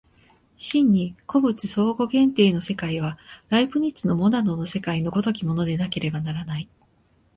[0.57, 3.19] 真に個物相互限定の世界は、
[3.49, 6.67] ライプニッツのモナドの世界の如きものでなければならない。